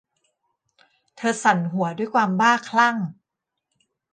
[1.15, 2.97] เธอสั่นหัว ด้วยความบ้าคลั่ง